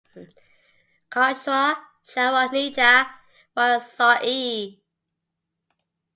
Kushoa 1.13 1.65
Charo 2.07 2.43
ni 2.53 2.63
cha 2.75 2.91
w'asaw'i. 3.55 4.41